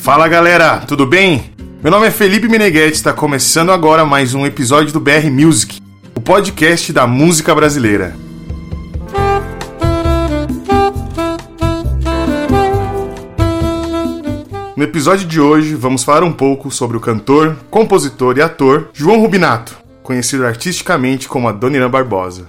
[0.00, 1.52] Fala galera, tudo bem?
[1.82, 5.78] Meu nome é Felipe Meneghetti, está começando agora mais um episódio do BR Music,
[6.16, 8.16] o podcast da música brasileira.
[14.74, 19.20] No episódio de hoje, vamos falar um pouco sobre o cantor, compositor e ator João
[19.20, 22.48] Rubinato, conhecido artisticamente como Adoniran Barbosa.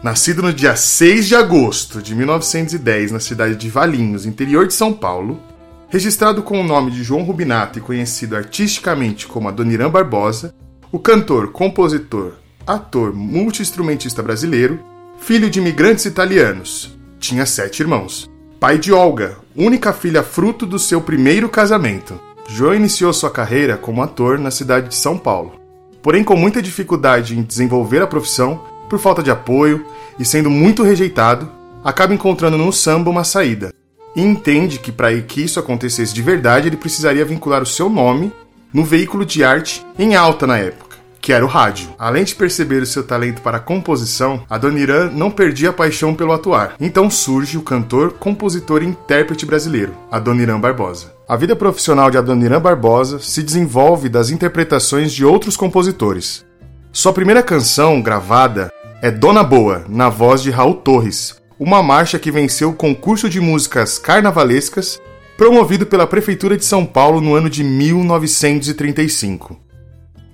[0.00, 4.92] Nascido no dia 6 de agosto de 1910 na cidade de Valinhos, interior de São
[4.92, 5.40] Paulo,
[5.88, 10.54] registrado com o nome de João Rubinato e conhecido artisticamente como Adoniran Barbosa,
[10.90, 12.34] o cantor, compositor,
[12.66, 14.80] ator, multiinstrumentista brasileiro,
[15.18, 18.30] filho de imigrantes italianos, tinha sete irmãos.
[18.58, 22.18] Pai de Olga, única filha fruto do seu primeiro casamento.
[22.48, 25.60] João iniciou sua carreira como ator na cidade de São Paulo.
[26.02, 29.84] Porém, com muita dificuldade em desenvolver a profissão, por falta de apoio
[30.18, 31.50] e sendo muito rejeitado,
[31.84, 33.72] acaba encontrando no samba uma saída.
[34.16, 38.32] E entende que para que isso acontecesse de verdade, ele precisaria vincular o seu nome
[38.72, 40.86] no veículo de arte em alta na época
[41.26, 41.88] que era o rádio.
[41.98, 46.32] Além de perceber o seu talento para a composição, Adoniran não perdia a paixão pelo
[46.32, 46.76] atuar.
[46.80, 51.12] Então surge o cantor, compositor e intérprete brasileiro, Adoniran Barbosa.
[51.28, 56.46] A vida profissional de Adoniran Barbosa se desenvolve das interpretações de outros compositores.
[56.92, 62.30] Sua primeira canção gravada é Dona Boa, na voz de Raul Torres, uma marcha que
[62.30, 65.00] venceu o concurso de músicas carnavalescas
[65.36, 69.58] promovido pela Prefeitura de São Paulo no ano de 1935.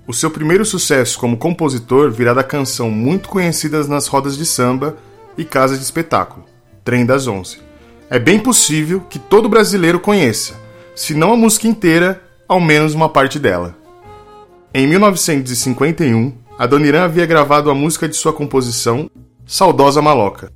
[0.06, 4.96] O seu primeiro sucesso como compositor virá da canção muito conhecida nas rodas de samba
[5.38, 6.44] e casas de espetáculo,
[6.84, 7.58] Trem das Onze.
[8.10, 10.54] É bem possível que todo brasileiro conheça,
[10.94, 13.76] se não a música inteira, ao menos uma parte dela.
[14.74, 19.10] Em 1951, Adoniran havia gravado a música de sua composição,
[19.46, 20.52] Saudosa Maloca,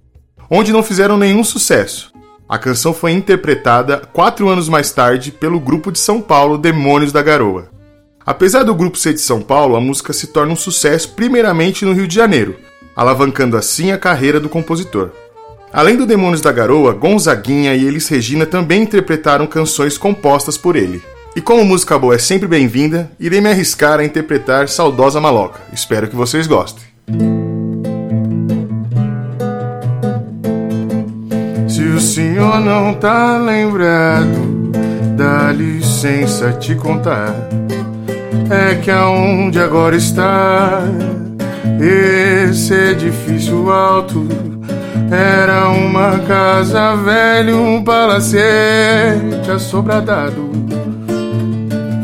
[0.51, 2.13] onde não fizeram nenhum sucesso.
[2.49, 7.23] A canção foi interpretada quatro anos mais tarde pelo grupo de São Paulo Demônios da
[7.23, 7.69] Garoa.
[8.25, 11.93] Apesar do grupo ser de São Paulo, a música se torna um sucesso primeiramente no
[11.93, 12.56] Rio de Janeiro,
[12.95, 15.11] alavancando assim a carreira do compositor.
[15.73, 21.03] Além do Demônios da Garoa, Gonzaguinha e Elis Regina também interpretaram canções compostas por ele.
[21.35, 25.61] E como música boa é sempre bem-vinda, irei me arriscar a interpretar Saudosa Maloca.
[25.73, 26.96] Espero que vocês gostem.
[31.97, 34.71] O senhor não tá lembrado,
[35.17, 37.34] dá licença te contar.
[38.51, 40.83] É que aonde agora está?
[41.81, 44.29] Esse edifício alto
[45.11, 50.51] era uma casa velha, um palacete assobradado.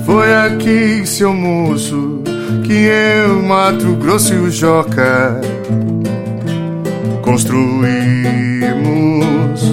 [0.07, 2.23] Foi aqui, seu moço,
[2.65, 5.39] que eu, Mato Grosso e o Joca
[7.21, 8.62] construímos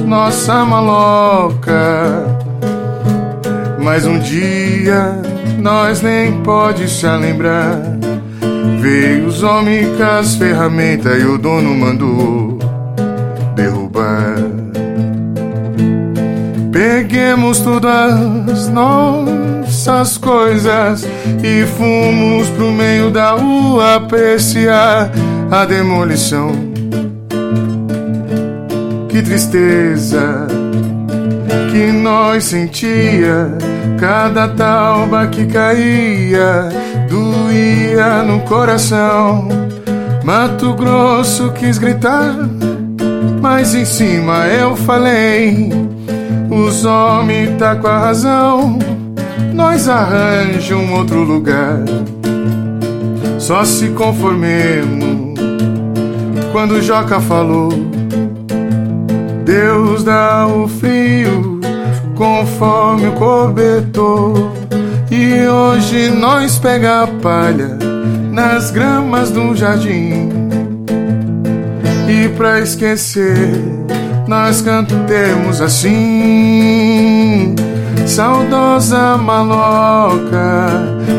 [0.09, 2.25] nossa maloca.
[3.81, 5.21] Mas um dia
[5.59, 7.79] nós nem pode se lembrar.
[8.79, 12.57] Veio os homens com as ferramentas e o dono mandou
[13.55, 14.35] derrubar.
[16.71, 21.07] Peguemos todas nossas coisas
[21.43, 25.11] e fomos pro meio da rua apreciar
[25.51, 26.78] a demolição.
[29.09, 30.47] Que tristeza
[31.71, 33.57] que nós sentia
[33.99, 36.69] Cada tauba que caía
[37.09, 39.49] doía no coração.
[40.23, 42.33] Mato Grosso quis gritar,
[43.41, 45.69] mas em cima eu falei:
[46.49, 48.79] os homens tá com a razão,
[49.53, 51.83] nós arranja um outro lugar.
[53.37, 55.37] Só se conformemos
[56.53, 57.69] quando Joca falou:
[59.99, 61.59] Deus dá o frio
[62.15, 64.51] conforme o cobertor.
[65.11, 67.77] E hoje nós pega a palha
[68.31, 70.29] nas gramas do jardim.
[72.07, 73.51] E pra esquecer,
[74.27, 77.55] nós cantemos assim.
[78.05, 80.69] Saudosa maloca,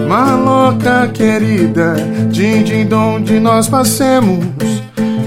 [0.08, 1.94] maloca querida,
[2.30, 4.44] din din onde nós passemos,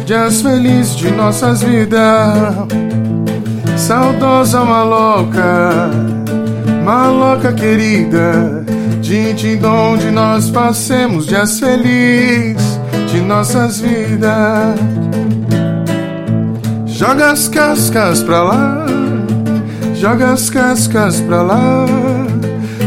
[0.06, 2.68] dias felizes de nossas vidas
[3.78, 5.90] saudosa maloca,
[6.84, 8.64] maloca querida,
[9.02, 12.80] de onde nós passemos dias felizes
[13.12, 14.80] de nossas vidas.
[16.86, 18.86] Joga as cascas pra lá,
[19.96, 21.86] joga as cascas pra lá,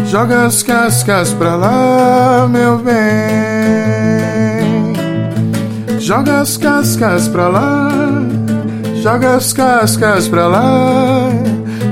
[0.07, 2.97] joga as cascas pra lá, meu bem.
[5.99, 8.06] Joga as cascas pra lá
[9.07, 11.31] Joga as cascas pra lá,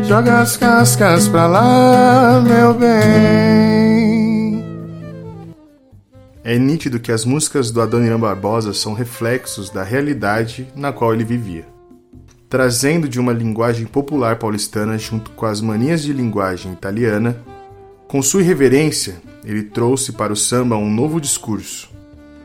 [0.05, 4.61] Joga as cascas pra lá, meu bem.
[6.43, 11.23] É nítido que as músicas do Adoniran Barbosa são reflexos da realidade na qual ele
[11.23, 11.65] vivia.
[12.51, 17.37] Trazendo de uma linguagem popular paulistana junto com as manias de linguagem italiana,
[18.09, 21.89] com sua irreverência, ele trouxe para o samba um novo discurso,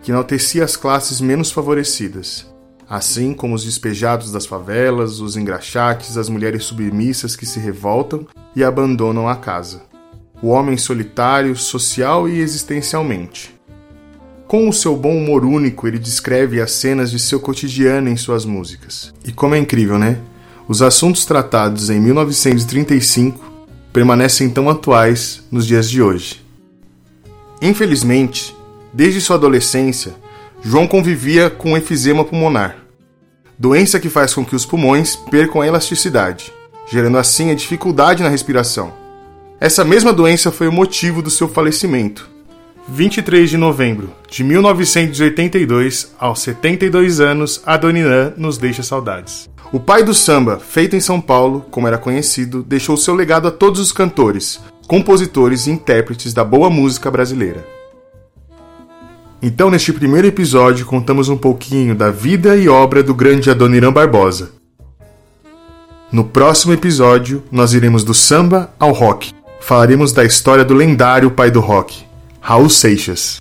[0.03, 2.48] que enaltecia as classes menos favorecidas,
[2.89, 8.25] assim como os despejados das favelas, os engraxates, as mulheres submissas que se revoltam
[8.55, 9.83] e abandonam a casa.
[10.41, 13.53] O homem solitário, social e existencialmente.
[14.47, 18.45] Com o seu bom humor único, ele descreve as cenas de seu cotidiano em suas
[18.45, 19.13] músicas.
[19.23, 20.17] E como é incrível, né?
[20.67, 23.47] Os assuntos tratados em 1935
[23.93, 26.43] permanecem tão atuais nos dias de hoje.
[27.61, 28.55] Infelizmente,
[28.91, 30.15] desde sua adolescência,
[30.61, 32.75] João convivia com efizema pulmonar,
[33.57, 36.51] doença que faz com que os pulmões percam a elasticidade,
[36.91, 38.93] gerando assim a dificuldade na respiração.
[39.59, 42.29] Essa mesma doença foi o motivo do seu falecimento.
[42.89, 49.49] 23 de novembro de 1982, aos 72 anos, Adoniran nos deixa saudades.
[49.71, 53.51] O pai do samba, feito em São Paulo, como era conhecido, deixou seu legado a
[53.51, 57.78] todos os cantores, compositores e intérpretes da boa música brasileira.
[59.41, 64.51] Então, neste primeiro episódio, contamos um pouquinho da vida e obra do grande Adoniran Barbosa.
[66.11, 69.31] No próximo episódio, nós iremos do samba ao rock.
[69.61, 72.03] Falaremos da história do lendário pai do rock,
[72.41, 73.39] Raul Seixas.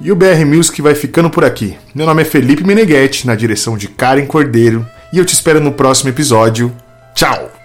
[0.00, 1.76] E o BR Music vai ficando por aqui.
[1.94, 5.72] Meu nome é Felipe Meneghetti, na direção de Karen Cordeiro, e eu te espero no
[5.72, 6.72] próximo episódio.
[7.14, 7.61] Tchau!